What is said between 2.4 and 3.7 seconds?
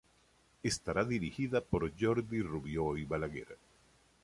Rubió i Balaguer.